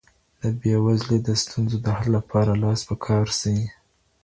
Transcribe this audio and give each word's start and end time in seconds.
د 0.41 0.43
بې 0.59 0.75
وزلو 0.85 1.17
د 1.27 1.29
ستونزو 1.41 1.77
د 1.85 1.87
حل 1.97 2.09
لپاره 2.17 2.51
لاس 2.63 2.79
په 2.89 2.95
کار 3.05 3.25
سئ. 3.39 3.59